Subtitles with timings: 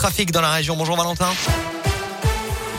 [0.00, 0.76] trafic dans la région.
[0.78, 1.28] Bonjour Valentin.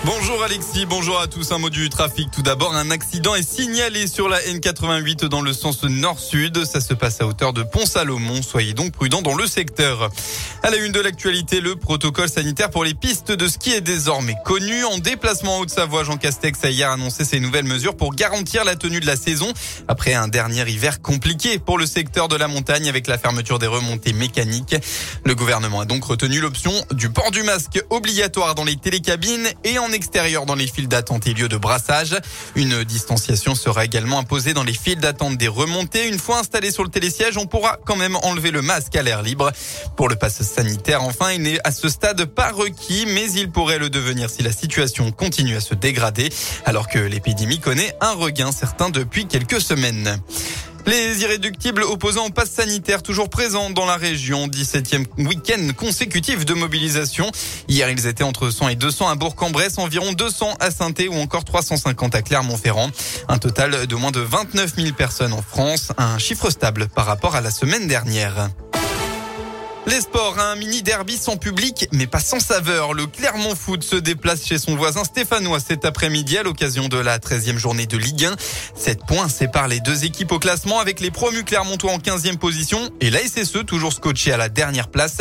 [0.03, 1.52] Bonjour Alexis, bonjour à tous.
[1.52, 2.31] Un mot du trafic.
[2.31, 6.66] Tout d'abord, un accident est signalé sur la N88 dans le sens nord-sud.
[6.66, 8.42] Ça se passe à hauteur de Pont-Salomon.
[8.42, 10.10] Soyez donc prudents dans le secteur.
[10.64, 14.36] À la une de l'actualité, le protocole sanitaire pour les pistes de ski est désormais
[14.43, 14.84] connu.
[14.86, 18.75] En déplacement en Haute-Savoie, Jean Castex a hier annoncé ces nouvelles mesures pour garantir la
[18.75, 19.54] tenue de la saison
[19.88, 23.68] après un dernier hiver compliqué pour le secteur de la montagne avec la fermeture des
[23.68, 24.75] remontées mécaniques.
[25.25, 29.78] Le gouvernement a donc retenu l'option du port du masque obligatoire dans les télécabines et
[29.78, 32.15] en extérieur dans les files d'attente et lieux de brassage.
[32.55, 36.07] Une distanciation sera également imposée dans les files d'attente des remontées.
[36.07, 39.21] Une fois installé sur le télésiège, on pourra quand même enlever le masque à l'air
[39.21, 39.51] libre.
[39.95, 43.79] Pour le passe sanitaire, enfin, il n'est à ce stade pas requis, mais il pourrait
[43.79, 46.29] le devenir si la situation continue à se dégrader,
[46.65, 50.19] alors que l'épidémie connaît un regain certain depuis quelques semaines.
[50.88, 54.48] Les irréductibles opposants au pass sanitaire toujours présents dans la région.
[54.48, 57.31] 17e week-end consécutif de mobilisation.
[57.67, 61.46] Hier, ils étaient entre 100 et 200 à Bourg-en-Bresse, environ 200 à saint ou encore
[61.46, 62.90] 350 à Clermont-Ferrand.
[63.27, 65.92] Un total de moins de 29 000 personnes en France.
[65.98, 68.50] Un chiffre stable par rapport à la semaine dernière.
[69.88, 72.94] Les sports, un mini derby sans public, mais pas sans saveur.
[72.94, 77.18] Le Clermont Foot se déplace chez son voisin stéphanois cet après-midi à l'occasion de la
[77.18, 78.36] 13e journée de Ligue 1.
[78.76, 82.92] 7 points séparent les deux équipes au classement avec les promus clermontois en 15e position
[83.02, 85.18] et la SSE toujours scotché à la dernière place.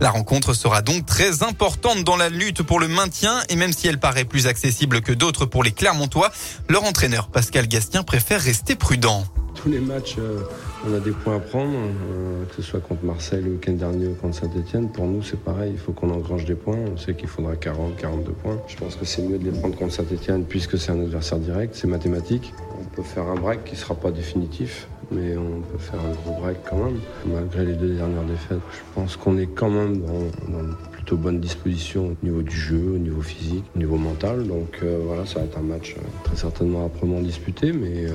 [0.00, 3.88] La rencontre sera donc très importante dans la lutte pour le maintien et même si
[3.88, 6.30] elle paraît plus accessible que d'autres pour les Clermontois,
[6.68, 9.24] leur entraîneur Pascal Gastien préfère rester prudent.
[9.66, 10.42] Euh,
[10.86, 14.08] on a des points à prendre, euh, que ce soit contre Marseille le week-end dernier
[14.08, 14.90] ou contre Saint-Etienne.
[14.90, 16.78] Pour nous, c'est pareil, il faut qu'on engrange des points.
[16.92, 18.58] On sait qu'il faudra 40, 42 points.
[18.68, 21.74] Je pense que c'est mieux de les prendre contre Saint-Etienne puisque c'est un adversaire direct,
[21.74, 22.52] c'est mathématique.
[22.78, 26.12] On peut faire un break qui ne sera pas définitif, mais on peut faire un
[26.12, 26.98] gros break quand même.
[27.26, 31.40] Malgré les deux dernières défaites, je pense qu'on est quand même dans, dans plutôt bonne
[31.40, 34.46] disposition au niveau du jeu, au niveau physique, au niveau mental.
[34.46, 38.06] Donc euh, voilà, ça va être un match euh, très certainement âprement disputé, mais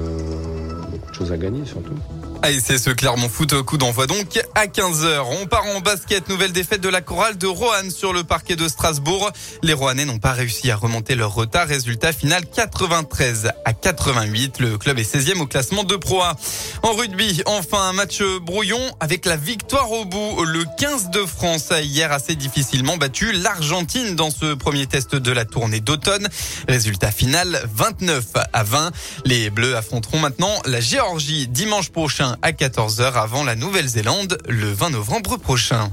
[0.92, 1.96] beaucoup de choses à gagner surtout.
[2.42, 5.24] Ce Clermont Foot coup d'envoi donc à 15h.
[5.42, 8.68] On part en basket, nouvelle défaite de la chorale de Roanne sur le parquet de
[8.68, 9.30] Strasbourg.
[9.62, 11.68] Les Roannais n'ont pas réussi à remonter leur retard.
[11.68, 14.60] Résultat final 93 à 88.
[14.60, 16.38] Le club est 16e au classement de Pro A.
[16.82, 20.44] En rugby, enfin un match brouillon avec la victoire au bout.
[20.46, 25.32] Le 15 de France a hier assez difficilement battu l'Argentine dans ce premier test de
[25.32, 26.28] la tournée d'automne.
[26.68, 28.24] Résultat final 29
[28.54, 28.92] à 20.
[29.26, 34.92] Les Bleus affronteront maintenant la Géorgie dimanche prochain à 14h avant la Nouvelle-Zélande le 20
[34.92, 35.92] novembre prochain.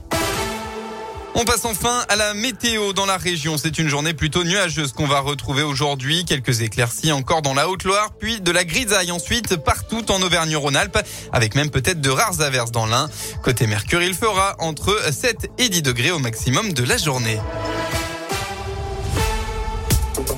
[1.38, 3.58] On passe enfin à la météo dans la région.
[3.58, 6.24] C'est une journée plutôt nuageuse qu'on va retrouver aujourd'hui.
[6.24, 10.98] Quelques éclaircies encore dans la Haute-Loire, puis de la grisaille ensuite partout en Auvergne-Rhône-Alpes,
[11.32, 13.10] avec même peut-être de rares averses dans l'Ain.
[13.42, 17.38] Côté Mercure, il fera entre 7 et 10 degrés au maximum de la journée.